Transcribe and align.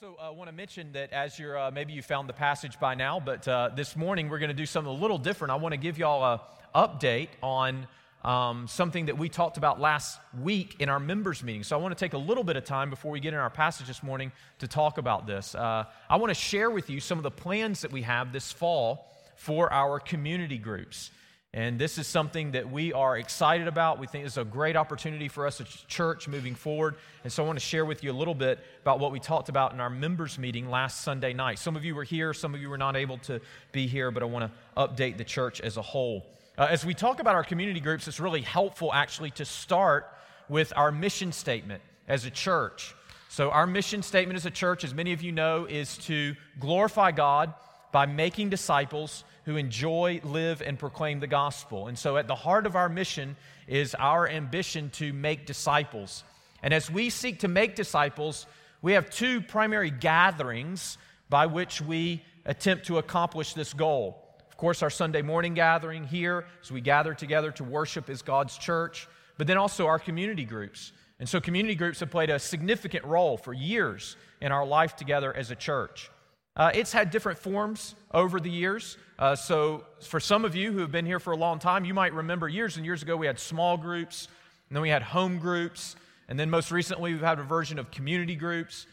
also 0.00 0.16
uh, 0.22 0.32
want 0.32 0.48
to 0.48 0.54
mention 0.54 0.92
that 0.92 1.12
as 1.12 1.40
you're 1.40 1.58
uh, 1.58 1.72
maybe 1.72 1.92
you 1.92 2.02
found 2.02 2.28
the 2.28 2.32
passage 2.32 2.78
by 2.78 2.94
now, 2.94 3.18
but 3.18 3.48
uh, 3.48 3.68
this 3.74 3.96
morning 3.96 4.28
we're 4.28 4.38
going 4.38 4.48
to 4.48 4.54
do 4.54 4.66
something 4.66 4.92
a 4.92 4.96
little 4.96 5.18
different. 5.18 5.50
I 5.50 5.56
want 5.56 5.72
to 5.72 5.76
give 5.76 5.98
y'all 5.98 6.22
a 6.22 6.40
update 6.72 7.30
on 7.42 7.88
um, 8.22 8.68
something 8.68 9.06
that 9.06 9.18
we 9.18 9.28
talked 9.28 9.56
about 9.56 9.80
last 9.80 10.20
week 10.40 10.76
in 10.78 10.88
our 10.88 11.00
members 11.00 11.42
meeting. 11.42 11.64
So 11.64 11.76
I 11.76 11.82
want 11.82 11.98
to 11.98 12.04
take 12.04 12.12
a 12.12 12.18
little 12.18 12.44
bit 12.44 12.56
of 12.56 12.64
time 12.64 12.90
before 12.90 13.10
we 13.10 13.18
get 13.18 13.34
in 13.34 13.40
our 13.40 13.50
passage 13.50 13.88
this 13.88 14.00
morning 14.04 14.30
to 14.60 14.68
talk 14.68 14.98
about 14.98 15.26
this. 15.26 15.56
Uh, 15.56 15.84
I 16.08 16.16
want 16.16 16.30
to 16.30 16.34
share 16.34 16.70
with 16.70 16.90
you 16.90 17.00
some 17.00 17.18
of 17.18 17.24
the 17.24 17.32
plans 17.32 17.80
that 17.80 17.90
we 17.90 18.02
have 18.02 18.32
this 18.32 18.52
fall 18.52 19.10
for 19.34 19.72
our 19.72 19.98
community 19.98 20.58
groups. 20.58 21.10
And 21.54 21.78
this 21.78 21.96
is 21.96 22.06
something 22.06 22.52
that 22.52 22.70
we 22.70 22.92
are 22.92 23.16
excited 23.16 23.68
about. 23.68 23.98
We 23.98 24.06
think 24.06 24.26
it's 24.26 24.36
a 24.36 24.44
great 24.44 24.76
opportunity 24.76 25.28
for 25.28 25.46
us 25.46 25.62
as 25.62 25.66
a 25.66 25.86
church 25.86 26.28
moving 26.28 26.54
forward. 26.54 26.96
And 27.24 27.32
so 27.32 27.42
I 27.42 27.46
want 27.46 27.58
to 27.58 27.64
share 27.64 27.86
with 27.86 28.04
you 28.04 28.12
a 28.12 28.12
little 28.12 28.34
bit 28.34 28.58
about 28.82 29.00
what 29.00 29.12
we 29.12 29.18
talked 29.18 29.48
about 29.48 29.72
in 29.72 29.80
our 29.80 29.88
members 29.88 30.38
meeting 30.38 30.68
last 30.68 31.00
Sunday 31.00 31.32
night. 31.32 31.58
Some 31.58 31.74
of 31.74 31.86
you 31.86 31.94
were 31.94 32.04
here, 32.04 32.34
some 32.34 32.54
of 32.54 32.60
you 32.60 32.68
were 32.68 32.76
not 32.76 32.96
able 32.96 33.16
to 33.18 33.40
be 33.72 33.86
here, 33.86 34.10
but 34.10 34.22
I 34.22 34.26
want 34.26 34.52
to 34.52 34.80
update 34.80 35.16
the 35.16 35.24
church 35.24 35.62
as 35.62 35.78
a 35.78 35.82
whole. 35.82 36.26
Uh, 36.58 36.66
as 36.68 36.84
we 36.84 36.92
talk 36.92 37.18
about 37.18 37.34
our 37.34 37.44
community 37.44 37.80
groups, 37.80 38.06
it's 38.08 38.20
really 38.20 38.42
helpful 38.42 38.92
actually 38.92 39.30
to 39.30 39.46
start 39.46 40.06
with 40.50 40.70
our 40.76 40.92
mission 40.92 41.32
statement 41.32 41.82
as 42.08 42.26
a 42.26 42.30
church. 42.30 42.94
So, 43.30 43.50
our 43.50 43.66
mission 43.66 44.02
statement 44.02 44.36
as 44.36 44.44
a 44.44 44.50
church, 44.50 44.84
as 44.84 44.94
many 44.94 45.12
of 45.12 45.22
you 45.22 45.32
know, 45.32 45.66
is 45.66 45.98
to 45.98 46.34
glorify 46.58 47.12
God 47.12 47.54
by 47.92 48.06
making 48.06 48.50
disciples 48.50 49.24
who 49.44 49.56
enjoy, 49.56 50.20
live, 50.24 50.60
and 50.60 50.78
proclaim 50.78 51.20
the 51.20 51.26
gospel. 51.26 51.88
And 51.88 51.98
so, 51.98 52.16
at 52.16 52.28
the 52.28 52.34
heart 52.34 52.66
of 52.66 52.76
our 52.76 52.88
mission 52.88 53.36
is 53.66 53.94
our 53.94 54.28
ambition 54.28 54.90
to 54.90 55.12
make 55.12 55.46
disciples. 55.46 56.22
And 56.62 56.74
as 56.74 56.90
we 56.90 57.08
seek 57.08 57.40
to 57.40 57.48
make 57.48 57.74
disciples, 57.74 58.46
we 58.82 58.92
have 58.92 59.10
two 59.10 59.40
primary 59.40 59.90
gatherings 59.90 60.98
by 61.30 61.46
which 61.46 61.80
we 61.80 62.22
attempt 62.44 62.86
to 62.86 62.98
accomplish 62.98 63.54
this 63.54 63.72
goal. 63.72 64.24
Of 64.48 64.56
course, 64.56 64.82
our 64.82 64.90
Sunday 64.90 65.22
morning 65.22 65.54
gathering 65.54 66.04
here, 66.04 66.46
as 66.62 66.70
we 66.70 66.80
gather 66.80 67.14
together 67.14 67.50
to 67.52 67.64
worship 67.64 68.10
as 68.10 68.22
God's 68.22 68.58
church, 68.58 69.08
but 69.36 69.46
then 69.46 69.56
also 69.56 69.86
our 69.86 69.98
community 69.98 70.44
groups. 70.44 70.92
And 71.20 71.28
so, 71.28 71.40
community 71.40 71.74
groups 71.74 72.00
have 72.00 72.10
played 72.10 72.30
a 72.30 72.38
significant 72.38 73.04
role 73.04 73.36
for 73.36 73.52
years 73.52 74.16
in 74.40 74.52
our 74.52 74.66
life 74.66 74.94
together 74.94 75.34
as 75.34 75.50
a 75.50 75.56
church. 75.56 76.10
Uh, 76.58 76.72
it's 76.74 76.92
had 76.92 77.10
different 77.12 77.38
forms 77.38 77.94
over 78.12 78.40
the 78.40 78.50
years. 78.50 78.98
Uh, 79.16 79.36
so, 79.36 79.84
for 80.00 80.18
some 80.18 80.44
of 80.44 80.56
you 80.56 80.72
who 80.72 80.80
have 80.80 80.90
been 80.90 81.06
here 81.06 81.20
for 81.20 81.32
a 81.32 81.36
long 81.36 81.60
time, 81.60 81.84
you 81.84 81.94
might 81.94 82.12
remember 82.12 82.48
years 82.48 82.76
and 82.76 82.84
years 82.84 83.00
ago 83.00 83.16
we 83.16 83.28
had 83.28 83.38
small 83.38 83.76
groups, 83.76 84.26
and 84.68 84.74
then 84.74 84.82
we 84.82 84.88
had 84.88 85.02
home 85.02 85.38
groups, 85.38 85.94
and 86.28 86.38
then 86.38 86.50
most 86.50 86.72
recently 86.72 87.12
we've 87.12 87.22
had 87.22 87.38
a 87.38 87.44
version 87.44 87.78
of 87.78 87.92
community 87.92 88.34
groups. 88.34 88.86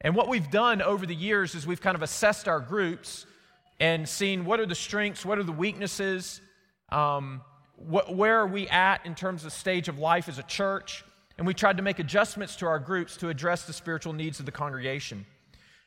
And 0.00 0.16
what 0.16 0.28
we've 0.28 0.50
done 0.50 0.82
over 0.82 1.06
the 1.06 1.14
years 1.14 1.54
is 1.54 1.64
we've 1.64 1.80
kind 1.80 1.94
of 1.94 2.02
assessed 2.02 2.48
our 2.48 2.58
groups 2.58 3.24
and 3.78 4.08
seen 4.08 4.44
what 4.44 4.58
are 4.58 4.66
the 4.66 4.74
strengths, 4.74 5.24
what 5.24 5.38
are 5.38 5.44
the 5.44 5.52
weaknesses, 5.52 6.40
um, 6.90 7.40
wh- 7.76 8.10
where 8.10 8.40
are 8.40 8.48
we 8.48 8.68
at 8.68 9.06
in 9.06 9.14
terms 9.14 9.44
of 9.44 9.52
stage 9.52 9.88
of 9.88 9.98
life 10.00 10.28
as 10.28 10.38
a 10.38 10.42
church, 10.44 11.04
and 11.38 11.46
we 11.46 11.54
tried 11.54 11.76
to 11.76 11.84
make 11.84 12.00
adjustments 12.00 12.56
to 12.56 12.66
our 12.66 12.80
groups 12.80 13.16
to 13.18 13.28
address 13.28 13.64
the 13.64 13.72
spiritual 13.72 14.12
needs 14.12 14.40
of 14.40 14.46
the 14.46 14.52
congregation. 14.52 15.24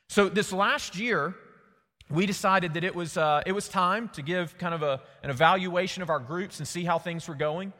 So 0.08 0.28
this 0.28 0.52
last 0.52 0.96
year, 0.96 1.34
we 2.08 2.26
decided 2.26 2.74
that 2.74 2.84
it 2.84 2.94
was, 2.94 3.16
uh, 3.16 3.42
it 3.44 3.52
was 3.52 3.68
time 3.68 4.08
to 4.10 4.22
give 4.22 4.56
kind 4.58 4.74
of 4.74 4.82
a, 4.82 5.00
an 5.22 5.30
evaluation 5.30 6.02
of 6.02 6.10
our 6.10 6.20
groups 6.20 6.58
and 6.58 6.68
see 6.68 6.84
how 6.84 6.98
things 6.98 7.26
were 7.26 7.34
going. 7.34 7.72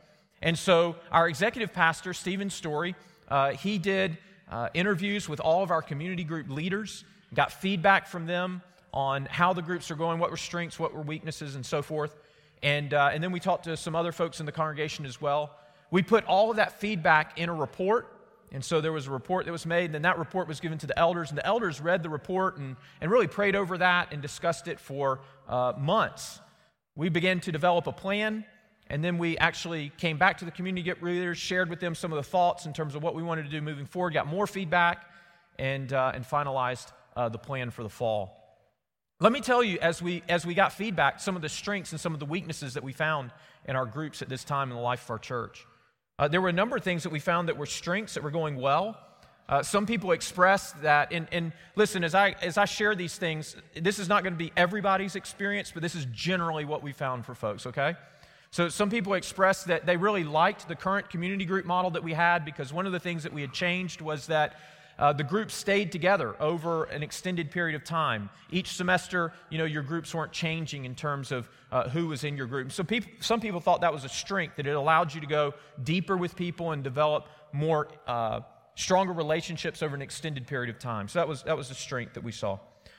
And 0.43 0.59
so 0.59 0.97
our 1.13 1.29
executive 1.29 1.73
pastor, 1.73 2.13
Stephen 2.13 2.51
Story, 2.51 2.95
uh, 3.29 3.53
he 3.53 3.79
did 3.79 4.19
uh, 4.51 4.69
interviews 4.75 5.29
with 5.29 5.41
all 5.41 5.63
of 5.63 5.71
our 5.71 5.83
community 5.83 6.25
group 6.25 6.49
leaders, 6.51 7.05
got 7.35 7.53
feedback 7.53 8.07
from 8.07 8.27
them 8.27 8.63
on 8.93 9.27
how 9.27 9.53
the 9.53 9.63
groups 9.63 9.91
are 9.91 9.97
going, 9.97 10.19
what 10.19 10.31
were 10.31 10.37
strengths, 10.37 10.79
what 10.79 10.93
were 10.93 11.03
weaknesses, 11.03 11.55
and 11.55 11.65
so 11.65 11.83
forth. 11.83 12.15
And, 12.63 12.93
uh, 12.95 13.11
and 13.13 13.23
then 13.23 13.31
we 13.31 13.41
talked 13.41 13.65
to 13.65 13.77
some 13.77 13.95
other 13.95 14.13
folks 14.13 14.41
in 14.41 14.47
the 14.47 14.53
congregation 14.53 15.07
as 15.07 15.21
well. 15.21 15.57
We 15.91 16.03
put 16.03 16.25
all 16.25 16.51
of 16.51 16.57
that 16.57 16.81
feedback 16.81 17.39
in 17.39 17.49
a 17.49 17.55
report 17.55 18.16
and 18.53 18.65
so 18.65 18.81
there 18.81 18.93
was 18.93 19.07
a 19.07 19.11
report 19.11 19.45
that 19.47 19.53
was 19.53 19.67
made, 19.67 19.87
and 19.87 19.95
then 19.95 20.03
that 20.03 20.19
report 20.19 20.49
was 20.49 20.61
given 20.61 20.79
to 20.79 20.87
the 20.87 20.99
elders, 20.99 21.31
and 21.31 21.39
the 21.39 21.47
elders 21.47 21.81
read 21.81 22.03
the 22.03 22.09
report 22.09 22.59
and, 22.59 22.77
and 23.01 23.11
really 23.11 23.27
prayed 23.27 23.57
over 23.57 23.79
that 23.79 24.13
and 24.13 24.23
discussed 24.23 24.69
it 24.69 24.79
for 24.79 25.21
uh, 25.49 25.73
months. 25.79 26.41
We 26.95 27.09
began 27.09 27.41
to 27.41 27.53
develop 27.53 27.87
a 27.87 27.93
plan, 27.93 28.45
and 28.89 29.03
then 29.03 29.19
we 29.19 29.37
actually 29.39 29.93
came 29.99 30.17
back 30.17 30.39
to 30.39 30.45
the 30.45 30.51
community 30.51 30.83
get 30.83 31.03
leaders, 31.03 31.39
shared 31.39 31.69
with 31.69 31.81
them 31.81 31.95
some 31.95 32.13
of 32.13 32.17
the 32.17 32.29
thoughts 32.29 32.67
in 32.67 32.73
terms 32.73 32.95
of 32.95 33.03
what 33.03 33.15
we 33.15 33.23
wanted 33.23 33.45
to 33.45 33.51
do 33.51 33.61
moving 33.61 33.87
forward, 33.87 34.15
got 34.15 34.27
more 34.27 34.47
feedback, 34.47 35.05
and, 35.59 35.93
uh, 35.93 36.13
and 36.15 36.25
finalized 36.25 36.93
uh, 37.17 37.29
the 37.29 37.39
plan 37.39 37.71
for 37.71 37.83
the 37.83 37.89
fall. 37.89 38.43
Let 39.19 39.33
me 39.33 39.41
tell 39.41 39.65
you, 39.65 39.79
as 39.81 40.03
we, 40.03 40.23
as 40.29 40.45
we 40.45 40.55
got 40.55 40.73
feedback, 40.73 41.21
some 41.21 41.37
of 41.37 41.43
the 41.43 41.49
strengths 41.49 41.93
and 41.93 42.01
some 42.01 42.13
of 42.13 42.21
the 42.21 42.27
weaknesses 42.27 42.75
that 42.75 42.85
we 42.85 42.93
found 42.93 43.31
in 43.65 43.75
our 43.75 43.87
groups 43.87 44.21
at 44.21 44.29
this 44.29 44.45
time 44.45 44.71
in 44.71 44.77
the 44.77 44.83
life 44.83 45.05
of 45.05 45.11
our 45.11 45.19
church. 45.19 45.67
Uh, 46.19 46.27
there 46.29 46.41
were 46.41 46.49
a 46.49 46.53
number 46.53 46.77
of 46.77 46.83
things 46.83 47.03
that 47.03 47.11
we 47.11 47.21
found 47.21 47.49
that 47.49 47.59
were 47.59 47.67
strengths 47.67 48.15
that 48.15 48.23
were 48.23 48.31
going 48.31 48.57
well. 48.57 48.99
Uh, 49.49 49.63
some 49.63 49.85
people 49.85 50.13
expressed 50.13 50.81
that, 50.83 51.13
and, 51.13 51.29
and 51.31 51.53
listen, 51.77 52.03
as 52.03 52.15
I, 52.15 52.35
as 52.41 52.57
I 52.57 52.65
share 52.65 52.95
these 52.95 53.17
things, 53.17 53.55
this 53.75 53.99
is 53.99 54.09
not 54.09 54.23
going 54.23 54.33
to 54.33 54.39
be 54.39 54.51
everybody's 54.57 55.15
experience, 55.15 55.71
but 55.73 55.83
this 55.83 55.95
is 55.95 56.07
generally 56.07 56.65
what 56.65 56.83
we 56.83 56.93
found 56.93 57.27
for 57.27 57.35
folks, 57.35 57.67
okay? 57.67 57.95
So 58.51 58.71
some 58.71 58.89
people 58.89 59.13
expressed 59.15 59.67
that 59.67 59.85
they 59.85 59.99
really 59.99 60.25
liked 60.25 60.67
the 60.67 60.75
current 60.75 61.11
community 61.11 61.45
group 61.45 61.67
model 61.67 61.91
that 61.91 62.03
we 62.03 62.15
had 62.15 62.45
because 62.45 62.73
one 62.73 62.87
of 62.87 62.93
the 62.93 63.01
things 63.01 63.23
that 63.25 63.33
we 63.33 63.43
had 63.43 63.53
changed 63.53 64.01
was 64.01 64.27
that 64.29 64.59
uh, 64.99 65.13
the 65.13 65.25
group 65.25 65.51
stayed 65.51 65.93
together 65.93 66.35
over 66.41 66.85
an 66.85 67.03
extended 67.03 67.51
period 67.51 67.75
of 67.75 67.85
time. 67.85 68.31
Each 68.51 68.73
semester, 68.73 69.33
you 69.51 69.59
know, 69.59 69.65
your 69.65 69.83
groups 69.83 70.15
weren't 70.15 70.33
changing 70.33 70.85
in 70.85 70.95
terms 70.95 71.33
of 71.33 71.49
uh, 71.71 71.89
who 71.89 72.09
was 72.09 72.25
in 72.25 72.37
your 72.37 72.47
group. 72.47 72.73
So 72.73 72.83
people, 72.83 73.11
some 73.21 73.41
people 73.41 73.61
thought 73.61 73.81
that 73.83 73.93
was 73.93 74.05
a 74.05 74.09
strength, 74.09 74.57
that 74.57 74.67
it 74.67 74.77
allowed 74.77 75.15
you 75.15 75.21
to 75.21 75.27
go 75.27 75.55
deeper 75.83 76.17
with 76.17 76.37
people 76.37 76.73
and 76.73 76.83
develop 76.83 77.29
more 77.53 77.89
uh, 78.07 78.41
stronger 78.75 79.13
relationships 79.13 79.83
over 79.83 79.95
an 79.95 80.03
extended 80.03 80.47
period 80.47 80.75
of 80.75 80.79
time. 80.79 81.09
So 81.09 81.19
that 81.19 81.29
was, 81.29 81.43
that 81.43 81.57
was 81.57 81.71
a 81.71 81.75
strength 81.75 82.15
that 82.15 82.25
we 82.25 82.33
saw. 82.33 82.59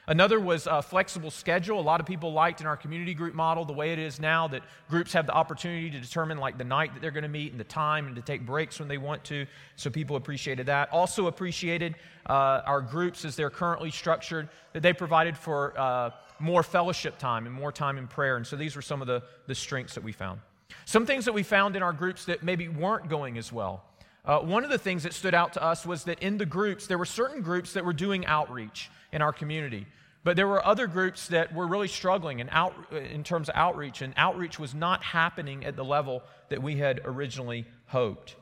Another 0.09 0.39
was 0.39 0.67
a 0.67 0.81
flexible 0.81 1.29
schedule. 1.29 1.81
A 1.81 1.81
lot 1.81 1.99
of 1.99 2.05
people 2.05 2.31
liked 2.31 2.61
in 2.61 2.67
our 2.67 2.77
community 2.77 3.13
group 3.13 3.35
model 3.35 3.65
the 3.65 3.73
way 3.73 3.91
it 3.91 3.99
is 3.99 4.21
now 4.21 4.47
that 4.47 4.63
groups 4.89 5.11
have 5.11 5.25
the 5.25 5.33
opportunity 5.33 5.89
to 5.89 5.99
determine 5.99 6.37
like 6.37 6.57
the 6.57 6.63
night 6.63 6.93
that 6.93 7.01
they're 7.01 7.11
going 7.11 7.23
to 7.23 7.29
meet 7.29 7.51
and 7.51 7.59
the 7.59 7.65
time 7.65 8.07
and 8.07 8.15
to 8.15 8.21
take 8.21 8.45
breaks 8.45 8.79
when 8.79 8.87
they 8.87 8.97
want 8.97 9.21
to. 9.25 9.45
So 9.75 9.89
people 9.89 10.15
appreciated 10.15 10.67
that. 10.67 10.89
Also 10.93 11.27
appreciated 11.27 11.95
uh, 12.29 12.61
our 12.65 12.79
groups 12.79 13.25
as 13.25 13.35
they're 13.35 13.49
currently 13.49 13.91
structured 13.91 14.47
that 14.71 14.81
they 14.81 14.93
provided 14.93 15.35
for 15.35 15.77
uh, 15.77 16.11
more 16.39 16.63
fellowship 16.63 17.17
time 17.17 17.45
and 17.45 17.53
more 17.53 17.73
time 17.73 17.97
in 17.97 18.07
prayer. 18.07 18.37
And 18.37 18.47
so 18.47 18.55
these 18.55 18.77
were 18.77 18.81
some 18.81 19.01
of 19.01 19.07
the, 19.07 19.23
the 19.47 19.55
strengths 19.55 19.95
that 19.95 20.05
we 20.05 20.13
found. 20.13 20.39
Some 20.85 21.05
things 21.05 21.25
that 21.25 21.33
we 21.33 21.43
found 21.43 21.75
in 21.75 21.83
our 21.83 21.93
groups 21.93 22.23
that 22.25 22.43
maybe 22.43 22.69
weren't 22.69 23.09
going 23.09 23.37
as 23.37 23.51
well. 23.51 23.83
Uh, 24.23 24.39
one 24.39 24.63
of 24.63 24.69
the 24.69 24.77
things 24.77 25.03
that 25.03 25.13
stood 25.13 25.33
out 25.33 25.51
to 25.53 25.63
us 25.63 25.85
was 25.85 26.05
that 26.05 26.19
in 26.19 26.37
the 26.37 26.45
groups, 26.45 26.87
there 26.87 26.97
were 26.97 27.05
certain 27.05 27.41
groups 27.41 27.73
that 27.73 27.83
were 27.83 27.93
doing 27.93 28.25
outreach 28.25 28.89
in 29.11 29.21
our 29.21 29.33
community. 29.33 29.85
But 30.23 30.35
there 30.35 30.47
were 30.47 30.65
other 30.65 30.87
groups 30.87 31.27
that 31.29 31.53
were 31.53 31.67
really 31.67 31.87
struggling 31.87 32.39
in, 32.39 32.49
out, 32.49 32.73
in 32.91 33.23
terms 33.23 33.49
of 33.49 33.55
outreach, 33.55 34.01
and 34.01 34.13
outreach 34.17 34.59
was 34.59 34.73
not 34.73 35.03
happening 35.03 35.63
at 35.63 35.75
the 35.75 35.85
level 35.85 36.21
that 36.49 36.61
we 36.61 36.75
had 36.75 37.01
originally 37.05 37.65
hoped. 37.85 38.35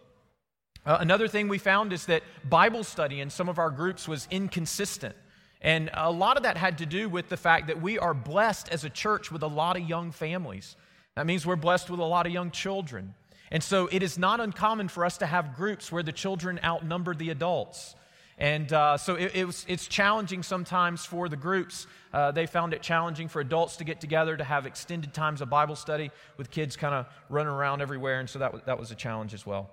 Uh, 0.85 0.97
another 0.99 1.27
thing 1.27 1.47
we 1.47 1.57
found 1.57 1.93
is 1.93 2.05
that 2.05 2.23
Bible 2.49 2.83
study 2.83 3.19
in 3.21 3.29
some 3.29 3.49
of 3.49 3.59
our 3.59 3.69
groups 3.69 4.07
was 4.07 4.27
inconsistent. 4.31 5.15
And 5.61 5.89
a 5.93 6.11
lot 6.11 6.37
of 6.37 6.43
that 6.43 6.57
had 6.57 6.77
to 6.79 6.85
do 6.85 7.09
with 7.09 7.29
the 7.29 7.37
fact 7.37 7.67
that 7.67 7.81
we 7.81 7.97
are 7.97 8.13
blessed 8.13 8.69
as 8.69 8.83
a 8.83 8.89
church 8.89 9.31
with 9.31 9.41
a 9.41 9.47
lot 9.47 9.77
of 9.77 9.87
young 9.87 10.11
families. 10.11 10.75
That 11.15 11.25
means 11.25 11.45
we're 11.45 11.55
blessed 11.55 11.89
with 11.89 11.99
a 11.99 12.03
lot 12.03 12.27
of 12.27 12.31
young 12.31 12.51
children. 12.51 13.15
And 13.51 13.63
so 13.63 13.89
it 13.91 14.03
is 14.03 14.17
not 14.17 14.39
uncommon 14.39 14.89
for 14.89 15.05
us 15.05 15.17
to 15.19 15.25
have 15.25 15.55
groups 15.55 15.91
where 15.91 16.03
the 16.03 16.11
children 16.11 16.59
outnumber 16.63 17.15
the 17.15 17.29
adults. 17.29 17.95
And 18.37 18.71
uh, 18.73 18.97
so 18.97 19.15
it, 19.15 19.31
it 19.33 19.45
was, 19.45 19.65
it's 19.67 19.87
challenging 19.87 20.43
sometimes 20.43 21.05
for 21.05 21.29
the 21.29 21.37
groups. 21.37 21.87
Uh, 22.13 22.31
they 22.31 22.45
found 22.45 22.73
it 22.73 22.81
challenging 22.81 23.27
for 23.27 23.39
adults 23.39 23.77
to 23.77 23.83
get 23.83 24.01
together 24.01 24.35
to 24.35 24.43
have 24.43 24.65
extended 24.65 25.13
times 25.13 25.41
of 25.41 25.49
Bible 25.49 25.75
study 25.75 26.11
with 26.37 26.51
kids 26.51 26.75
kind 26.75 26.93
of 26.93 27.07
running 27.29 27.53
around 27.53 27.81
everywhere. 27.81 28.19
And 28.19 28.29
so 28.29 28.39
that 28.39 28.51
was, 28.51 28.61
that 28.65 28.77
was 28.77 28.91
a 28.91 28.95
challenge 28.95 29.33
as 29.33 29.45
well. 29.45 29.69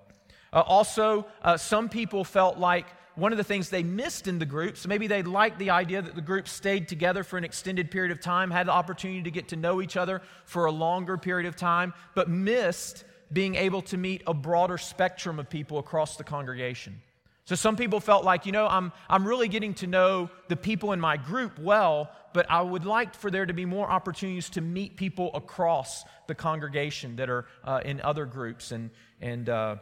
Uh, 0.53 0.61
also, 0.61 1.25
uh, 1.41 1.57
some 1.57 1.89
people 1.89 2.23
felt 2.23 2.57
like 2.57 2.85
one 3.15 3.31
of 3.31 3.37
the 3.37 3.43
things 3.43 3.69
they 3.69 3.83
missed 3.83 4.27
in 4.27 4.39
the 4.39 4.45
groups, 4.45 4.87
maybe 4.87 5.07
they 5.07 5.23
liked 5.23 5.59
the 5.59 5.69
idea 5.69 6.01
that 6.01 6.15
the 6.15 6.21
group 6.21 6.47
stayed 6.47 6.87
together 6.87 7.23
for 7.23 7.37
an 7.37 7.43
extended 7.43 7.91
period 7.91 8.11
of 8.11 8.19
time, 8.19 8.49
had 8.49 8.67
the 8.67 8.71
opportunity 8.71 9.21
to 9.21 9.31
get 9.31 9.49
to 9.49 9.55
know 9.55 9.81
each 9.81 9.97
other 9.97 10.21
for 10.45 10.65
a 10.65 10.71
longer 10.71 11.17
period 11.17 11.47
of 11.47 11.55
time, 11.55 11.93
but 12.15 12.29
missed 12.29 13.03
being 13.31 13.55
able 13.55 13.81
to 13.81 13.97
meet 13.97 14.23
a 14.25 14.33
broader 14.33 14.77
spectrum 14.77 15.37
of 15.37 15.49
people 15.49 15.79
across 15.79 16.17
the 16.17 16.23
congregation. 16.23 17.01
So 17.45 17.55
some 17.55 17.75
people 17.75 17.99
felt 17.99 18.23
like, 18.23 18.45
you 18.45 18.53
know, 18.53 18.67
I'm, 18.67 18.93
I'm 19.09 19.27
really 19.27 19.49
getting 19.49 19.73
to 19.75 19.87
know 19.87 20.29
the 20.47 20.55
people 20.55 20.93
in 20.93 21.01
my 21.01 21.17
group 21.17 21.59
well, 21.59 22.09
but 22.33 22.49
I 22.49 22.61
would 22.61 22.85
like 22.85 23.15
for 23.15 23.29
there 23.29 23.45
to 23.45 23.53
be 23.53 23.65
more 23.65 23.89
opportunities 23.89 24.49
to 24.51 24.61
meet 24.61 24.95
people 24.95 25.29
across 25.33 26.05
the 26.27 26.35
congregation 26.35 27.17
that 27.17 27.29
are 27.29 27.45
uh, 27.65 27.81
in 27.83 27.99
other 27.99 28.25
groups 28.25 28.71
and, 28.71 28.91
and, 29.19 29.49
uh, 29.49 29.75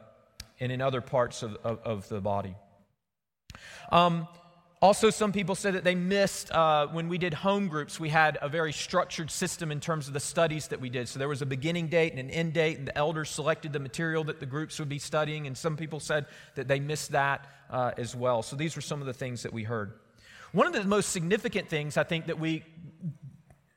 and 0.59 0.71
in 0.71 0.81
other 0.81 1.01
parts 1.01 1.43
of, 1.43 1.55
of, 1.63 1.79
of 1.83 2.09
the 2.09 2.19
body. 2.19 2.55
Um, 3.91 4.27
Also, 4.83 5.11
some 5.11 5.31
people 5.31 5.53
said 5.53 5.75
that 5.75 5.83
they 5.83 5.93
missed 5.93 6.51
uh, 6.51 6.87
when 6.87 7.07
we 7.07 7.19
did 7.19 7.35
home 7.35 7.67
groups, 7.67 7.99
we 7.99 8.09
had 8.09 8.39
a 8.41 8.49
very 8.49 8.73
structured 8.73 9.29
system 9.29 9.71
in 9.71 9.79
terms 9.79 10.07
of 10.07 10.13
the 10.13 10.19
studies 10.19 10.69
that 10.69 10.81
we 10.81 10.89
did. 10.89 11.07
So 11.07 11.19
there 11.19 11.27
was 11.27 11.43
a 11.43 11.45
beginning 11.45 11.87
date 11.87 12.13
and 12.13 12.19
an 12.19 12.31
end 12.31 12.53
date, 12.53 12.79
and 12.79 12.87
the 12.87 12.97
elders 12.97 13.29
selected 13.29 13.73
the 13.73 13.79
material 13.79 14.23
that 14.23 14.39
the 14.39 14.47
groups 14.47 14.79
would 14.79 14.89
be 14.89 14.97
studying. 14.97 15.45
And 15.45 15.55
some 15.55 15.77
people 15.77 15.99
said 15.99 16.25
that 16.55 16.67
they 16.67 16.79
missed 16.79 17.11
that 17.11 17.45
uh, 17.69 17.91
as 17.95 18.15
well. 18.15 18.41
So 18.41 18.55
these 18.55 18.75
were 18.75 18.81
some 18.81 19.01
of 19.01 19.05
the 19.05 19.13
things 19.13 19.43
that 19.43 19.53
we 19.53 19.61
heard. 19.61 19.93
One 20.51 20.65
of 20.65 20.73
the 20.73 20.83
most 20.83 21.11
significant 21.11 21.69
things 21.69 21.95
I 21.95 22.03
think 22.03 22.25
that 22.25 22.39
we 22.39 22.63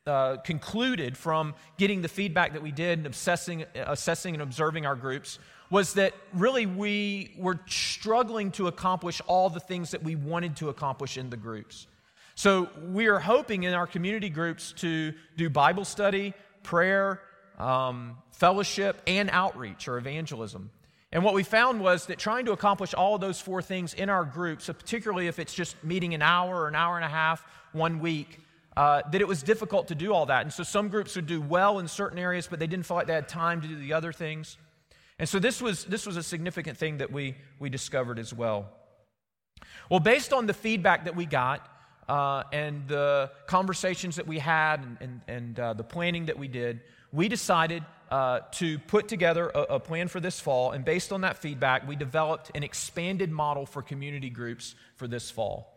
uh, 0.07 0.37
concluded 0.37 1.15
from 1.15 1.53
getting 1.77 2.01
the 2.01 2.07
feedback 2.07 2.53
that 2.53 2.63
we 2.63 2.71
did 2.71 2.97
and 2.97 3.07
assessing, 3.07 3.63
assessing 3.75 4.33
and 4.33 4.41
observing 4.41 4.87
our 4.87 4.95
groups 4.95 5.37
was 5.69 5.93
that 5.93 6.13
really 6.33 6.65
we 6.65 7.33
were 7.37 7.59
struggling 7.67 8.51
to 8.51 8.67
accomplish 8.67 9.21
all 9.27 9.49
the 9.49 9.59
things 9.59 9.91
that 9.91 10.03
we 10.03 10.15
wanted 10.15 10.55
to 10.57 10.69
accomplish 10.69 11.17
in 11.17 11.29
the 11.29 11.37
groups. 11.37 11.87
So 12.35 12.69
we 12.91 13.07
are 13.07 13.19
hoping 13.19 13.63
in 13.63 13.73
our 13.73 13.87
community 13.87 14.29
groups 14.29 14.73
to 14.77 15.13
do 15.37 15.49
Bible 15.49 15.85
study, 15.85 16.33
prayer, 16.63 17.21
um, 17.57 18.17
fellowship, 18.31 19.01
and 19.07 19.29
outreach 19.31 19.87
or 19.87 19.97
evangelism. 19.97 20.69
And 21.11 21.23
what 21.23 21.33
we 21.33 21.43
found 21.43 21.79
was 21.79 22.07
that 22.07 22.19
trying 22.19 22.45
to 22.45 22.51
accomplish 22.51 22.93
all 22.93 23.17
those 23.17 23.39
four 23.39 23.61
things 23.61 23.93
in 23.93 24.09
our 24.09 24.25
groups, 24.25 24.65
particularly 24.65 25.27
if 25.27 25.39
it's 25.39 25.53
just 25.53 25.81
meeting 25.81 26.13
an 26.13 26.21
hour 26.21 26.63
or 26.63 26.67
an 26.67 26.75
hour 26.75 26.97
and 26.97 27.05
a 27.05 27.09
half 27.09 27.45
one 27.71 27.99
week, 27.99 28.39
uh, 28.75 29.01
that 29.11 29.21
it 29.21 29.27
was 29.27 29.41
difficult 29.41 29.87
to 29.87 29.95
do 29.95 30.13
all 30.13 30.25
that. 30.25 30.41
And 30.41 30.51
so 30.51 30.63
some 30.63 30.89
groups 30.89 31.15
would 31.15 31.27
do 31.27 31.39
well 31.39 31.79
in 31.79 31.87
certain 31.87 32.19
areas, 32.19 32.47
but 32.47 32.59
they 32.59 32.67
didn't 32.67 32.85
feel 32.85 32.97
like 32.97 33.07
they 33.07 33.13
had 33.13 33.29
time 33.29 33.61
to 33.61 33.67
do 33.67 33.77
the 33.77 33.93
other 33.93 34.11
things. 34.11 34.57
And 35.17 35.29
so 35.29 35.39
this 35.39 35.61
was, 35.61 35.85
this 35.85 36.05
was 36.05 36.17
a 36.17 36.23
significant 36.23 36.77
thing 36.77 36.97
that 36.97 37.11
we, 37.11 37.35
we 37.59 37.69
discovered 37.69 38.19
as 38.19 38.33
well. 38.33 38.69
Well, 39.89 39.99
based 40.01 40.33
on 40.33 40.45
the 40.45 40.53
feedback 40.53 41.05
that 41.05 41.15
we 41.15 41.25
got 41.25 41.69
uh, 42.09 42.43
and 42.51 42.87
the 42.87 43.31
conversations 43.47 44.17
that 44.17 44.27
we 44.27 44.39
had 44.39 44.81
and, 44.81 44.97
and, 44.99 45.21
and 45.27 45.59
uh, 45.59 45.73
the 45.73 45.83
planning 45.83 46.25
that 46.25 46.37
we 46.37 46.47
did, 46.47 46.81
we 47.11 47.29
decided 47.29 47.83
uh, 48.11 48.41
to 48.51 48.77
put 48.79 49.07
together 49.07 49.49
a, 49.49 49.61
a, 49.61 49.79
plan 49.79 50.07
for 50.07 50.19
this 50.19 50.39
fall. 50.39 50.71
And 50.71 50.85
based 50.85 51.11
on 51.11 51.21
that 51.21 51.37
feedback, 51.37 51.87
we 51.87 51.95
developed 51.95 52.51
an 52.53 52.61
expanded 52.61 53.31
model 53.31 53.65
for 53.65 53.81
community 53.81 54.29
groups 54.29 54.75
for 54.95 55.07
this 55.07 55.31
fall. 55.31 55.71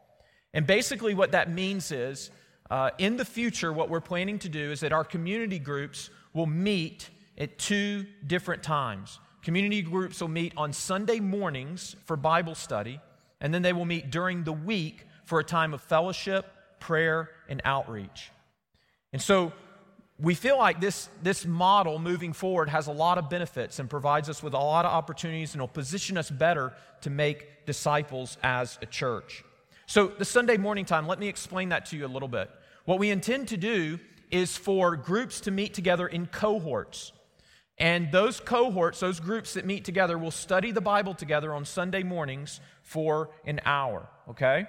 And 0.52 0.67
basically, 0.67 1.14
what 1.14 1.32
that 1.32 1.50
means 1.50 1.90
is 1.90 2.31
uh, 2.70 2.90
in 2.99 3.17
the 3.17 3.25
future, 3.25 3.73
what 3.73 3.88
we're 3.88 4.00
planning 4.00 4.38
to 4.40 4.49
do 4.49 4.70
is 4.70 4.81
that 4.81 4.93
our 4.93 5.05
community 5.05 5.58
groups 5.58 6.11
will 6.35 6.46
meet 6.46 7.08
at 7.38 7.58
two 7.58 8.05
different 8.26 8.62
times. 8.62 9.19
Community 9.43 9.82
groups 9.82 10.20
will 10.20 10.29
meet 10.29 10.52
on 10.56 10.73
Sunday 10.73 11.20
mornings 11.20 11.96
for 12.05 12.17
Bible 12.17 12.55
study, 12.55 13.00
and 13.40 13.55
then 13.55 13.62
they 13.62 13.73
will 13.73 13.85
meet 13.85 14.11
during 14.11 14.44
the 14.44 14.52
week 14.52 15.06
for 15.25 15.38
a 15.38 15.44
time 15.44 15.75
of 15.75 15.81
fellowship, 15.81 16.46
prayer, 16.81 17.31
and 17.49 17.62
outreach. 17.64 18.31
And 19.12 19.23
so 19.23 19.52
we 20.20 20.35
feel 20.35 20.58
like 20.58 20.81
this, 20.81 21.08
this 21.23 21.46
model 21.46 21.99
moving 21.99 22.32
forward 22.32 22.69
has 22.69 22.88
a 22.88 22.93
lot 22.93 23.19
of 23.19 23.31
benefits 23.31 23.79
and 23.79 23.88
provides 23.88 24.29
us 24.29 24.43
with 24.43 24.52
a 24.52 24.58
lot 24.58 24.85
of 24.85 24.93
opportunities 24.93 25.55
and 25.55 25.61
will 25.61 25.69
position 25.69 26.19
us 26.19 26.31
better 26.31 26.73
to 27.02 27.11
make 27.11 27.67
disciples 27.67 28.37
as 28.43 28.79
a 28.82 28.87
church. 28.87 29.44
So, 29.87 30.08
the 30.08 30.25
Sunday 30.25 30.56
morning 30.56 30.85
time, 30.85 31.06
let 31.06 31.19
me 31.19 31.29
explain 31.29 31.70
that 31.70 31.87
to 31.87 31.96
you 31.96 32.05
a 32.05 32.08
little 32.08 32.29
bit. 32.29 32.50
What 32.85 32.99
we 32.99 33.11
intend 33.11 33.49
to 33.49 33.56
do 33.56 33.99
is 34.31 34.56
for 34.56 34.96
groups 34.96 35.40
to 35.43 35.50
meet 35.50 35.73
together 35.73 36.06
in 36.06 36.26
cohorts. 36.26 37.12
And 37.78 38.10
those 38.10 38.40
cohorts, 38.40 38.98
those 38.98 39.20
groups 39.20 39.54
that 39.54 39.64
meet 39.64 39.84
together, 39.84 40.19
will 40.19 40.32
study 40.32 40.72
the 40.72 40.80
Bible 40.80 41.14
together 41.14 41.54
on 41.54 41.64
Sunday 41.64 42.02
mornings 42.02 42.60
for 42.82 43.30
an 43.44 43.60
hour, 43.64 44.08
okay? 44.30 44.66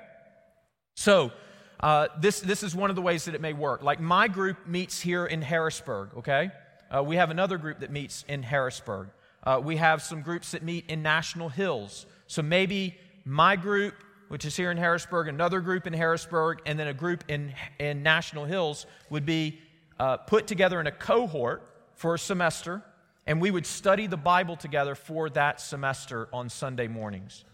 So, 0.96 1.32
uh, 1.80 2.10
this, 2.20 2.40
this 2.42 2.62
is 2.62 2.76
one 2.76 2.90
of 2.90 2.96
the 2.96 3.02
ways 3.02 3.26
that 3.26 3.34
it 3.34 3.42
may 3.42 3.54
work. 3.54 3.82
Like 3.82 4.00
my 4.00 4.28
group 4.28 4.68
meets 4.68 5.02
here 5.02 5.26
in 5.26 5.42
Harrisburg, 5.42 6.10
okay? 6.18 6.52
Uh, 6.96 7.02
we 7.02 7.16
have 7.16 7.32
another 7.32 7.58
group 7.58 7.80
that 7.80 7.92
meets 7.92 8.26
in 8.28 8.44
Harrisburg. 8.44 9.10
Uh, 9.44 9.60
we 9.64 9.78
have 9.78 10.02
some 10.02 10.22
groups 10.22 10.52
that 10.52 10.62
meet 10.62 10.86
in 10.90 11.02
National 11.02 11.50
Hills. 11.50 12.06
So 12.28 12.42
maybe 12.42 12.96
my 13.26 13.56
group, 13.56 13.96
which 14.28 14.46
is 14.46 14.56
here 14.56 14.70
in 14.70 14.78
Harrisburg, 14.78 15.30
another 15.30 15.62
group 15.62 15.88
in 15.88 15.94
Harrisburg, 15.94 16.60
and 16.66 16.78
then 16.78 16.88
a 16.88 16.94
group 16.94 17.24
in, 17.28 17.54
in 17.80 18.04
National 18.04 18.46
Hills 18.46 18.86
would 19.10 19.26
be 19.26 19.60
uh, 20.00 20.18
put 20.18 20.46
together 20.46 20.80
in 20.80 20.88
a 20.88 20.92
cohort 20.92 21.64
for 21.96 22.14
a 22.16 22.20
semester 22.20 22.84
and 23.30 23.40
we 23.40 23.52
would 23.52 23.68
study 23.68 24.08
the 24.08 24.18
Bible 24.18 24.56
together 24.58 24.96
for 24.96 25.30
that 25.30 25.62
semester 25.62 26.28
on 26.34 26.50
Sunday 26.50 26.88
mornings. 26.88 27.46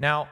Now, 0.00 0.28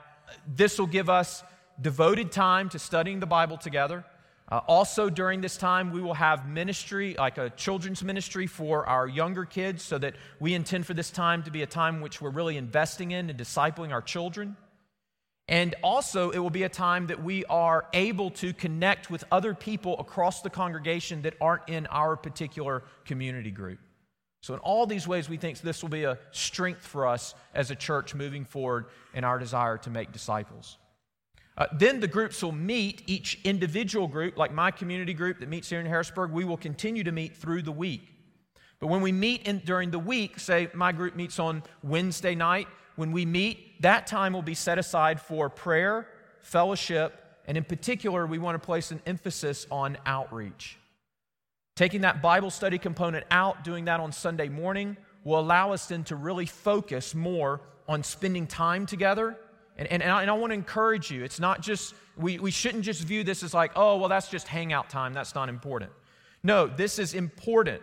this 0.48 0.80
will 0.80 0.88
give 0.88 1.08
us 1.08 1.44
devoted 1.80 2.32
time 2.32 2.68
to 2.70 2.78
studying 2.80 3.20
the 3.20 3.26
Bible 3.26 3.56
together. 3.56 4.04
Uh, 4.50 4.58
also, 4.66 5.08
during 5.08 5.42
this 5.42 5.56
time, 5.56 5.92
we 5.92 6.00
will 6.00 6.14
have 6.14 6.48
ministry, 6.48 7.14
like 7.16 7.38
a 7.38 7.50
children's 7.50 8.02
ministry 8.02 8.48
for 8.48 8.84
our 8.84 9.06
younger 9.06 9.44
kids, 9.44 9.84
so 9.84 9.96
that 9.96 10.16
we 10.40 10.54
intend 10.54 10.86
for 10.86 10.94
this 10.94 11.12
time 11.12 11.44
to 11.44 11.52
be 11.52 11.62
a 11.62 11.66
time 11.66 12.00
which 12.00 12.20
we're 12.20 12.30
really 12.30 12.56
investing 12.56 13.12
in 13.12 13.30
and 13.30 13.38
discipling 13.38 13.92
our 13.92 14.02
children. 14.02 14.56
And 15.46 15.76
also, 15.84 16.30
it 16.30 16.38
will 16.38 16.50
be 16.50 16.64
a 16.64 16.68
time 16.68 17.06
that 17.06 17.22
we 17.22 17.44
are 17.44 17.86
able 17.92 18.32
to 18.32 18.52
connect 18.52 19.08
with 19.08 19.22
other 19.30 19.54
people 19.54 20.00
across 20.00 20.42
the 20.42 20.50
congregation 20.50 21.22
that 21.22 21.34
aren't 21.40 21.68
in 21.68 21.86
our 21.86 22.16
particular 22.16 22.82
community 23.04 23.52
group. 23.52 23.78
So, 24.42 24.54
in 24.54 24.60
all 24.60 24.86
these 24.86 25.06
ways, 25.06 25.28
we 25.28 25.36
think 25.36 25.60
this 25.60 25.82
will 25.82 25.90
be 25.90 26.04
a 26.04 26.18
strength 26.30 26.86
for 26.86 27.06
us 27.06 27.34
as 27.54 27.70
a 27.70 27.74
church 27.74 28.14
moving 28.14 28.44
forward 28.44 28.86
in 29.12 29.22
our 29.22 29.38
desire 29.38 29.76
to 29.78 29.90
make 29.90 30.12
disciples. 30.12 30.78
Uh, 31.58 31.66
then 31.72 32.00
the 32.00 32.08
groups 32.08 32.42
will 32.42 32.52
meet, 32.52 33.02
each 33.06 33.38
individual 33.44 34.08
group, 34.08 34.38
like 34.38 34.52
my 34.52 34.70
community 34.70 35.12
group 35.12 35.40
that 35.40 35.48
meets 35.48 35.68
here 35.68 35.78
in 35.78 35.84
Harrisburg, 35.84 36.30
we 36.30 36.44
will 36.44 36.56
continue 36.56 37.04
to 37.04 37.12
meet 37.12 37.36
through 37.36 37.60
the 37.60 37.72
week. 37.72 38.08
But 38.78 38.86
when 38.86 39.02
we 39.02 39.12
meet 39.12 39.46
in, 39.46 39.58
during 39.58 39.90
the 39.90 39.98
week, 39.98 40.40
say 40.40 40.68
my 40.72 40.90
group 40.90 41.14
meets 41.14 41.38
on 41.38 41.62
Wednesday 41.82 42.34
night, 42.34 42.66
when 42.96 43.12
we 43.12 43.26
meet, 43.26 43.82
that 43.82 44.06
time 44.06 44.32
will 44.32 44.40
be 44.40 44.54
set 44.54 44.78
aside 44.78 45.20
for 45.20 45.50
prayer, 45.50 46.08
fellowship, 46.40 47.22
and 47.46 47.58
in 47.58 47.64
particular, 47.64 48.26
we 48.26 48.38
want 48.38 48.54
to 48.54 48.64
place 48.64 48.90
an 48.90 49.02
emphasis 49.04 49.66
on 49.70 49.98
outreach. 50.06 50.78
Taking 51.80 52.02
that 52.02 52.20
Bible 52.20 52.50
study 52.50 52.76
component 52.76 53.24
out, 53.30 53.64
doing 53.64 53.86
that 53.86 54.00
on 54.00 54.12
Sunday 54.12 54.50
morning, 54.50 54.98
will 55.24 55.40
allow 55.40 55.72
us 55.72 55.86
then 55.86 56.04
to 56.04 56.14
really 56.14 56.44
focus 56.44 57.14
more 57.14 57.62
on 57.88 58.02
spending 58.02 58.46
time 58.46 58.84
together. 58.84 59.38
And, 59.78 59.88
and, 59.90 60.02
and 60.02 60.12
I, 60.12 60.26
I 60.26 60.32
want 60.32 60.50
to 60.50 60.54
encourage 60.56 61.10
you, 61.10 61.24
it's 61.24 61.40
not 61.40 61.62
just, 61.62 61.94
we, 62.18 62.38
we 62.38 62.50
shouldn't 62.50 62.84
just 62.84 63.04
view 63.04 63.24
this 63.24 63.42
as 63.42 63.54
like, 63.54 63.72
oh, 63.76 63.96
well, 63.96 64.10
that's 64.10 64.28
just 64.28 64.46
hangout 64.46 64.90
time. 64.90 65.14
That's 65.14 65.34
not 65.34 65.48
important. 65.48 65.90
No, 66.42 66.66
this 66.66 66.98
is 66.98 67.14
important. 67.14 67.80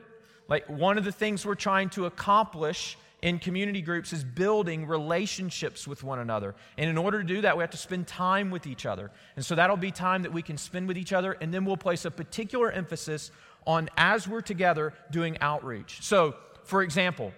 Like, 0.48 0.70
one 0.70 1.00
of 1.00 1.04
the 1.04 1.12
things 1.12 1.44
we're 1.44 1.56
trying 1.56 1.89
to 1.89 2.06
accomplish 2.06 3.00
in 3.24 3.39
community 3.39 3.82
groups 3.82 4.13
is 4.13 4.24
building 4.24 4.86
relationships 4.86 5.88
with 5.88 6.04
one 6.04 6.20
another. 6.20 6.54
And 6.77 6.88
in 6.88 7.00
order 7.00 7.20
to 7.20 7.27
do 7.27 7.42
that, 7.42 7.58
we 7.58 7.63
have 7.63 7.72
to 7.72 7.77
spend 7.77 8.06
time 8.06 8.51
with 8.51 8.68
each 8.68 8.86
other. 8.86 9.10
And 9.36 9.44
so 9.44 9.56
that'll 9.56 9.75
be 9.75 9.89
time 9.89 10.22
that 10.22 10.32
we 10.32 10.44
can 10.44 10.56
spend 10.56 10.88
with 10.88 11.00
each 11.00 11.13
other, 11.13 11.36
and 11.42 11.51
then 11.51 11.66
we'll 11.66 11.77
place 11.77 12.06
a 12.06 12.12
particular 12.12 12.72
emphasis 12.72 13.32
on 13.67 13.89
as 13.97 14.27
we're 14.27 14.41
together 14.41 14.93
doing 15.12 15.38
outreach. 15.41 16.00
So, 16.01 16.36
for 16.63 16.81
example, 16.81 17.33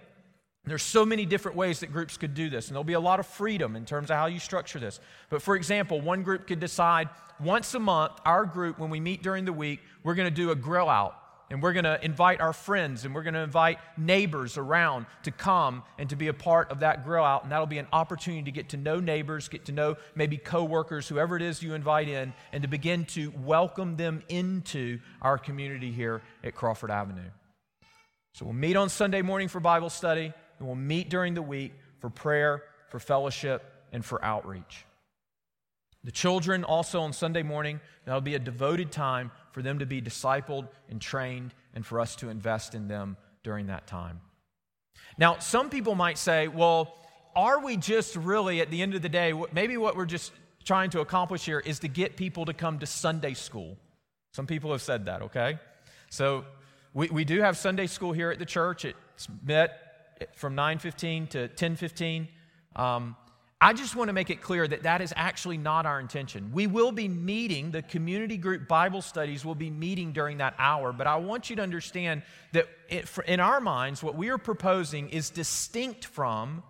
there's 0.64 0.82
so 0.82 1.04
many 1.04 1.26
different 1.26 1.56
ways 1.56 1.80
that 1.80 1.92
groups 1.92 2.16
could 2.16 2.34
do 2.34 2.48
this, 2.48 2.68
and 2.68 2.74
there'll 2.74 2.84
be 2.84 2.94
a 2.94 3.00
lot 3.00 3.20
of 3.20 3.26
freedom 3.26 3.76
in 3.76 3.84
terms 3.84 4.10
of 4.10 4.16
how 4.16 4.26
you 4.26 4.38
structure 4.38 4.78
this. 4.78 5.00
But 5.28 5.42
for 5.42 5.56
example, 5.56 6.00
one 6.00 6.22
group 6.22 6.46
could 6.46 6.60
decide 6.60 7.08
once 7.40 7.74
a 7.74 7.80
month, 7.80 8.12
our 8.24 8.44
group, 8.44 8.78
when 8.78 8.90
we 8.90 9.00
meet 9.00 9.22
during 9.22 9.44
the 9.44 9.52
week, 9.52 9.80
we're 10.04 10.14
going 10.14 10.28
to 10.28 10.34
do 10.34 10.50
a 10.50 10.54
grill 10.54 10.88
out 10.88 11.19
and 11.50 11.60
we're 11.60 11.72
going 11.72 11.84
to 11.84 12.02
invite 12.04 12.40
our 12.40 12.52
friends 12.52 13.04
and 13.04 13.14
we're 13.14 13.24
going 13.24 13.34
to 13.34 13.40
invite 13.40 13.78
neighbors 13.96 14.56
around 14.56 15.06
to 15.24 15.32
come 15.32 15.82
and 15.98 16.08
to 16.10 16.16
be 16.16 16.28
a 16.28 16.32
part 16.32 16.70
of 16.70 16.80
that 16.80 17.04
grill 17.04 17.24
out. 17.24 17.42
And 17.42 17.50
that'll 17.50 17.66
be 17.66 17.78
an 17.78 17.88
opportunity 17.92 18.44
to 18.44 18.52
get 18.52 18.68
to 18.70 18.76
know 18.76 19.00
neighbors, 19.00 19.48
get 19.48 19.64
to 19.66 19.72
know 19.72 19.96
maybe 20.14 20.36
coworkers, 20.36 21.08
whoever 21.08 21.36
it 21.36 21.42
is 21.42 21.62
you 21.62 21.74
invite 21.74 22.08
in, 22.08 22.32
and 22.52 22.62
to 22.62 22.68
begin 22.68 23.04
to 23.06 23.32
welcome 23.44 23.96
them 23.96 24.22
into 24.28 25.00
our 25.20 25.38
community 25.38 25.90
here 25.90 26.22
at 26.44 26.54
Crawford 26.54 26.92
Avenue. 26.92 27.30
So 28.34 28.44
we'll 28.44 28.54
meet 28.54 28.76
on 28.76 28.88
Sunday 28.88 29.22
morning 29.22 29.48
for 29.48 29.58
Bible 29.58 29.90
study, 29.90 30.32
and 30.58 30.66
we'll 30.66 30.76
meet 30.76 31.10
during 31.10 31.34
the 31.34 31.42
week 31.42 31.72
for 31.98 32.10
prayer, 32.10 32.62
for 32.88 33.00
fellowship, 33.00 33.64
and 33.92 34.04
for 34.04 34.24
outreach. 34.24 34.84
The 36.04 36.12
children 36.12 36.64
also 36.64 37.00
on 37.00 37.12
Sunday 37.12 37.42
morning, 37.42 37.80
that'll 38.06 38.20
be 38.20 38.34
a 38.34 38.38
devoted 38.38 38.90
time 38.90 39.32
for 39.52 39.62
them 39.62 39.78
to 39.78 39.86
be 39.86 40.00
discipled 40.00 40.68
and 40.88 41.00
trained 41.00 41.54
and 41.74 41.84
for 41.84 42.00
us 42.00 42.16
to 42.16 42.28
invest 42.28 42.74
in 42.74 42.88
them 42.88 43.16
during 43.42 43.66
that 43.66 43.86
time. 43.86 44.20
Now, 45.18 45.38
some 45.38 45.70
people 45.70 45.94
might 45.94 46.18
say, 46.18 46.48
well, 46.48 46.96
are 47.34 47.62
we 47.64 47.76
just 47.76 48.16
really, 48.16 48.60
at 48.60 48.70
the 48.70 48.82
end 48.82 48.94
of 48.94 49.02
the 49.02 49.08
day, 49.08 49.32
maybe 49.52 49.76
what 49.76 49.96
we're 49.96 50.06
just 50.06 50.32
trying 50.64 50.90
to 50.90 51.00
accomplish 51.00 51.44
here 51.44 51.60
is 51.60 51.78
to 51.80 51.88
get 51.88 52.16
people 52.16 52.44
to 52.44 52.52
come 52.52 52.78
to 52.78 52.86
Sunday 52.86 53.34
school? 53.34 53.76
Some 54.32 54.46
people 54.46 54.72
have 54.72 54.82
said 54.82 55.06
that, 55.06 55.22
okay? 55.22 55.58
So 56.10 56.44
we, 56.94 57.08
we 57.08 57.24
do 57.24 57.40
have 57.40 57.56
Sunday 57.56 57.86
school 57.86 58.12
here 58.12 58.30
at 58.30 58.38
the 58.38 58.46
church. 58.46 58.84
It's 58.84 59.28
met 59.44 60.28
from 60.34 60.56
9.15 60.56 61.28
to 61.30 61.48
10.15. 61.48 62.28
Um, 62.76 63.16
I 63.62 63.74
just 63.74 63.94
want 63.94 64.08
to 64.08 64.14
make 64.14 64.30
it 64.30 64.40
clear 64.40 64.66
that 64.66 64.84
that 64.84 65.02
is 65.02 65.12
actually 65.16 65.58
not 65.58 65.84
our 65.84 66.00
intention. 66.00 66.50
We 66.50 66.66
will 66.66 66.92
be 66.92 67.08
meeting, 67.08 67.70
the 67.70 67.82
community 67.82 68.38
group 68.38 68.66
Bible 68.66 69.02
studies 69.02 69.44
will 69.44 69.54
be 69.54 69.68
meeting 69.68 70.12
during 70.12 70.38
that 70.38 70.54
hour, 70.58 70.94
but 70.94 71.06
I 71.06 71.16
want 71.16 71.50
you 71.50 71.56
to 71.56 71.62
understand 71.62 72.22
that 72.52 72.68
it, 72.88 73.06
in 73.26 73.38
our 73.38 73.60
minds, 73.60 74.02
what 74.02 74.14
we 74.14 74.30
are 74.30 74.38
proposing 74.38 75.10
is 75.10 75.28
distinct 75.28 76.06
from 76.06 76.62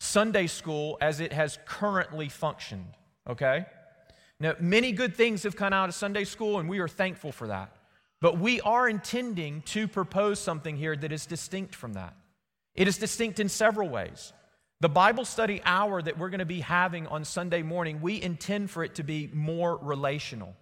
Sunday 0.00 0.48
school 0.48 0.98
as 1.00 1.20
it 1.20 1.32
has 1.32 1.58
currently 1.64 2.28
functioned, 2.28 2.94
okay? 3.26 3.64
Now, 4.38 4.54
many 4.60 4.92
good 4.92 5.16
things 5.16 5.44
have 5.44 5.56
come 5.56 5.72
out 5.72 5.88
of 5.88 5.94
Sunday 5.94 6.24
school, 6.24 6.58
and 6.58 6.68
we 6.68 6.78
are 6.78 6.88
thankful 6.88 7.32
for 7.32 7.48
that. 7.48 7.74
But 8.20 8.38
we 8.38 8.60
are 8.60 8.86
intending 8.86 9.62
to 9.62 9.88
propose 9.88 10.38
something 10.38 10.76
here 10.76 10.94
that 10.94 11.10
is 11.10 11.24
distinct 11.24 11.74
from 11.74 11.94
that. 11.94 12.14
It 12.74 12.86
is 12.86 12.98
distinct 12.98 13.40
in 13.40 13.48
several 13.48 13.88
ways. 13.88 14.32
The 14.80 14.88
Bible 14.88 15.24
study 15.24 15.60
hour 15.64 16.00
that 16.00 16.18
we're 16.18 16.28
going 16.28 16.38
to 16.38 16.44
be 16.46 16.60
having 16.60 17.08
on 17.08 17.24
Sunday 17.24 17.62
morning, 17.62 18.00
we 18.00 18.22
intend 18.22 18.70
for 18.70 18.84
it 18.84 18.94
to 18.94 19.02
be 19.02 19.28
more 19.32 19.76
relational. 19.82 20.54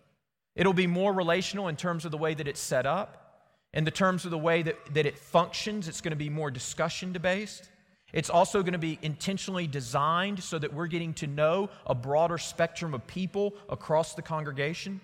It'll 0.55 0.73
be 0.73 0.87
more 0.87 1.13
relational 1.13 1.69
in 1.69 1.77
terms 1.77 2.07
of 2.07 2.13
the 2.13 2.17
way 2.17 2.33
that 2.33 2.49
it's 2.49 2.61
set 2.61 2.87
up, 2.87 3.51
in 3.75 3.85
the 3.85 3.91
terms 3.91 4.25
of 4.25 4.31
the 4.31 4.39
way 4.39 4.63
that, 4.63 4.79
that 4.95 5.05
it 5.05 5.19
functions. 5.19 5.87
It's 5.87 6.01
going 6.01 6.13
to 6.13 6.17
be 6.17 6.31
more 6.31 6.51
discussion 6.51 7.13
based. 7.13 7.69
It's 8.15 8.31
also 8.31 8.63
going 8.63 8.73
to 8.73 8.79
be 8.79 8.99
intentionally 9.03 9.67
designed 9.67 10.43
so 10.43 10.59
that 10.61 10.73
we're 10.73 10.87
getting 10.87 11.13
to 11.15 11.27
know 11.27 11.69
a 11.87 11.95
broader 11.95 12.39
spectrum 12.39 12.95
of 12.95 13.07
people 13.07 13.53
across 13.69 14.15
the 14.15 14.23
congregation. 14.23 15.03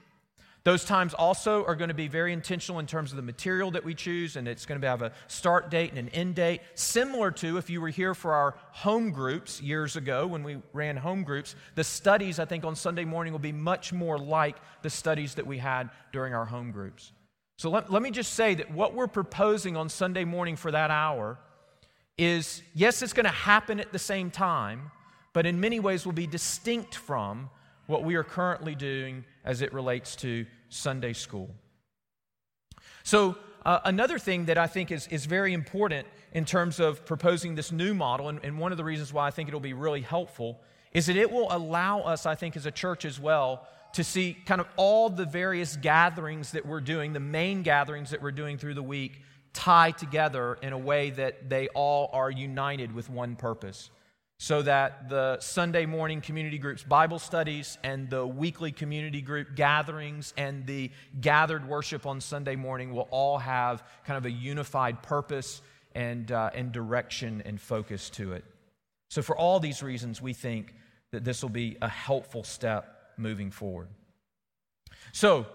Those 0.65 0.85
times 0.85 1.13
also 1.13 1.65
are 1.65 1.75
going 1.75 1.89
to 1.89 1.95
be 1.95 2.07
very 2.07 2.33
intentional 2.33 2.79
in 2.79 2.87
terms 2.87 3.11
of 3.11 3.17
the 3.17 3.23
material 3.23 3.73
that 3.73 3.85
we 3.85 3.95
choose, 3.95 4.37
and 4.37 4.47
it's 4.47 4.65
going 4.65 4.81
to 4.81 4.87
have 4.87 5.03
a 5.03 5.13
start 5.27 5.71
date 5.71 5.91
and 5.91 5.99
an 5.99 6.09
end 6.11 6.37
date, 6.37 6.61
similar 6.75 7.33
to 7.33 7.57
if 7.57 7.69
you 7.69 7.81
were 7.81 7.89
here 7.89 8.15
for 8.15 8.33
our 8.33 8.55
home 8.71 9.11
groups 9.11 9.61
years 9.61 9.97
ago 9.97 10.25
when 10.27 10.45
we 10.45 10.59
ran 10.73 10.97
home 10.97 11.25
groups. 11.25 11.57
The 11.75 11.83
studies, 11.83 12.39
I 12.39 12.45
think, 12.45 12.65
on 12.65 12.77
Sunday 12.77 13.05
morning 13.05 13.33
will 13.33 13.41
be 13.41 13.51
much 13.51 13.93
more 13.93 14.19
like 14.19 14.57
the 14.83 14.91
studies 14.91 15.35
that 15.35 15.47
we 15.47 15.59
had 15.59 15.91
during 16.13 16.33
our 16.33 16.45
home 16.45 16.71
groups. 16.71 17.11
So 17.57 17.69
let, 17.69 17.91
let 17.91 18.03
me 18.03 18.13
just 18.13 18.35
say 18.35 18.55
that 18.55 18.71
what 18.71 18.95
we're 18.95 19.09
proposing 19.09 19.77
on 19.77 19.89
Sunday 19.89 20.25
morning 20.25 20.55
for 20.55 20.71
that 20.71 20.93
hour 20.93 21.39
is 22.17 22.63
yes, 22.73 23.03
it's 23.03 23.13
going 23.13 23.25
to 23.25 23.31
happen 23.31 23.81
at 23.81 23.93
the 23.93 23.99
same 23.99 24.31
time, 24.31 24.93
but 25.33 25.45
in 25.45 25.61
many 25.61 25.81
ways 25.81 26.07
will 26.07 26.13
be 26.13 26.27
distinct 26.27 26.95
from 26.95 27.51
what 27.87 28.05
we 28.05 28.15
are 28.15 28.25
currently 28.25 28.75
doing 28.75 29.25
as 29.45 29.63
it 29.63 29.73
relates 29.73 30.17
to 30.17 30.47
Sunday 30.69 31.13
school. 31.13 31.51
So, 33.03 33.37
uh, 33.65 33.79
another 33.85 34.19
thing 34.19 34.47
that 34.47 34.59
I 34.59 34.67
think 34.67 34.91
is, 34.91 35.07
is 35.09 35.27
very 35.27 35.53
important 35.53 36.07
in 36.33 36.45
terms 36.45 36.81
of 36.81 37.05
proposing 37.07 37.55
this 37.55 37.71
new 37.71 37.95
model, 37.95 38.29
and, 38.29 38.41
and 38.43 38.59
one 38.59 38.73
of 38.73 38.79
the 38.79 38.85
reasons 38.85 39.13
why 39.13 39.27
I 39.27 39.31
think 39.31 39.49
it'll 39.49 39.61
be 39.61 39.73
really 39.73 40.01
helpful, 40.01 40.61
is 40.93 41.07
that 41.07 41.17
it 41.17 41.31
will 41.31 41.47
allow 41.51 42.01
us, 42.01 42.27
I 42.27 42.35
think, 42.35 42.57
as 42.57 42.67
a 42.67 42.73
church 42.73 43.05
as 43.05 43.21
well, 43.21 43.67
to 43.93 44.03
see 44.03 44.37
kind 44.47 44.61
of 44.61 44.67
all 44.77 45.11
the 45.11 45.25
various 45.25 45.77
gatherings 45.77 46.53
that 46.53 46.67
we're 46.67 46.81
doing, 46.81 47.13
the 47.13 47.21
main 47.21 47.63
gatherings 47.63 48.11
that 48.11 48.23
we're 48.23 48.33
doing 48.33 48.59
through 48.59 48.75
the 48.75 48.83
week, 48.83 49.23
tie 49.53 49.91
together 49.91 50.59
in 50.63 50.73
a 50.73 50.79
way 50.79 51.11
that 51.11 51.49
they 51.49 51.69
all 51.69 52.11
are 52.13 52.31
united 52.31 52.93
with 52.93 53.11
one 53.11 53.37
purpose 53.37 53.91
so 54.43 54.61
that 54.61 55.09
the 55.09 55.39
Sunday 55.39 55.87
morning 55.87 56.21
community 56.21 56.59
groups 56.59 56.83
Bible 56.83 57.21
studies 57.21 57.79
and 57.85 58.11
the 58.11 58.27
weekly 58.27 58.73
community 58.73 59.21
group 59.23 59.55
gatherings 59.55 60.35
and 60.37 60.67
the 60.67 60.91
gathered 61.21 61.69
worship 61.69 62.07
on 62.07 62.21
Sunday 62.21 62.57
morning 62.57 62.93
will 62.93 63.07
all 63.13 63.39
have 63.39 63.85
kind 64.05 64.19
of 64.19 64.27
a 64.27 64.33
unified 64.33 65.01
purpose 65.01 65.63
and, 65.95 66.33
uh, 66.33 66.51
and 66.57 66.73
direction 66.73 67.41
and 67.47 67.61
focus 67.61 68.11
to 68.11 68.33
it. 68.33 68.45
So, 69.11 69.23
for 69.23 69.39
all 69.39 69.61
these 69.61 69.81
reasons, 69.81 70.21
we 70.21 70.33
think 70.33 70.75
that 71.13 71.23
this 71.23 71.41
will 71.41 71.49
be 71.49 71.77
a 71.81 71.89
helpful 71.89 72.43
step 72.43 73.13
moving 73.17 73.53
forward. 73.53 73.91
So, 75.13 75.47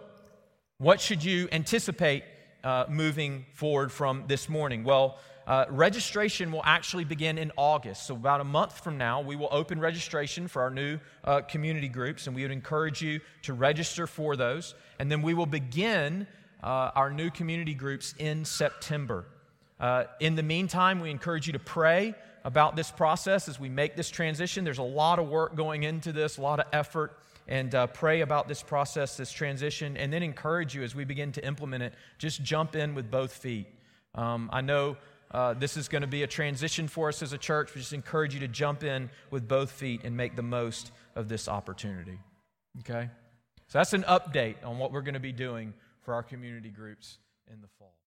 what 0.77 1.01
should 1.01 1.25
you 1.25 1.49
anticipate 1.51 2.23
uh, 2.63 2.85
moving 2.87 3.47
forward 3.53 3.91
from 3.91 4.23
this 4.27 4.47
morning? 4.47 4.85
Well, 4.85 5.19
uh, 5.47 5.65
registration 5.69 6.51
will 6.51 6.61
actually 6.65 7.05
begin 7.05 7.37
in 7.37 7.53
August. 7.55 8.05
So, 8.05 8.15
about 8.15 8.41
a 8.41 8.43
month 8.43 8.83
from 8.83 8.97
now, 8.97 9.21
we 9.21 9.37
will 9.37 9.47
open 9.49 9.79
registration 9.79 10.49
for 10.49 10.61
our 10.61 10.69
new 10.69 10.99
uh, 11.23 11.41
community 11.41 11.87
groups, 11.87 12.27
and 12.27 12.35
we 12.35 12.41
would 12.41 12.51
encourage 12.51 13.01
you 13.01 13.21
to 13.43 13.53
register 13.53 14.07
for 14.07 14.35
those. 14.35 14.75
And 14.99 15.09
then 15.09 15.21
we 15.21 15.33
will 15.33 15.45
begin 15.45 16.27
uh, 16.61 16.91
our 16.95 17.09
new 17.09 17.31
community 17.31 17.73
groups 17.73 18.13
in 18.19 18.43
September. 18.43 19.25
Uh, 19.79 20.03
in 20.19 20.35
the 20.35 20.43
meantime, 20.43 20.99
we 20.99 21.09
encourage 21.09 21.47
you 21.47 21.53
to 21.53 21.59
pray 21.59 22.13
about 22.43 22.75
this 22.75 22.91
process 22.91 23.47
as 23.47 23.57
we 23.57 23.69
make 23.69 23.95
this 23.95 24.09
transition. 24.09 24.65
There's 24.65 24.77
a 24.79 24.83
lot 24.83 25.17
of 25.17 25.29
work 25.29 25.55
going 25.55 25.83
into 25.83 26.11
this, 26.11 26.37
a 26.37 26.41
lot 26.41 26.59
of 26.59 26.65
effort 26.73 27.17
and 27.47 27.73
uh, 27.73 27.87
pray 27.87 28.21
about 28.21 28.49
this 28.49 28.61
process, 28.61 29.15
this 29.15 29.31
transition, 29.31 29.95
and 29.95 30.11
then 30.11 30.21
encourage 30.21 30.75
you 30.75 30.83
as 30.83 30.93
we 30.93 31.05
begin 31.05 31.31
to 31.31 31.45
implement 31.45 31.83
it. 31.83 31.93
Just 32.17 32.43
jump 32.43 32.75
in 32.75 32.93
with 32.93 33.09
both 33.09 33.31
feet. 33.31 33.67
Um, 34.15 34.49
I 34.51 34.61
know 34.61 34.97
uh, 35.31 35.53
this 35.53 35.77
is 35.77 35.87
going 35.87 36.01
to 36.01 36.07
be 36.07 36.23
a 36.23 36.27
transition 36.27 36.87
for 36.87 37.09
us 37.09 37.21
as 37.21 37.33
a 37.33 37.37
church. 37.37 37.73
We 37.75 37.81
just 37.81 37.93
encourage 37.93 38.33
you 38.33 38.39
to 38.41 38.47
jump 38.47 38.83
in 38.83 39.09
with 39.29 39.47
both 39.47 39.71
feet 39.71 40.01
and 40.03 40.15
make 40.15 40.35
the 40.35 40.43
most 40.43 40.91
of 41.15 41.27
this 41.27 41.47
opportunity. 41.47 42.19
Okay? 42.79 43.09
So 43.67 43.79
that's 43.79 43.93
an 43.93 44.03
update 44.03 44.55
on 44.63 44.77
what 44.77 44.91
we're 44.91 45.01
going 45.01 45.15
to 45.15 45.19
be 45.19 45.33
doing 45.33 45.73
for 46.01 46.13
our 46.13 46.23
community 46.23 46.69
groups 46.69 47.17
in 47.51 47.59
the 47.61 47.67
fall. 47.77 47.97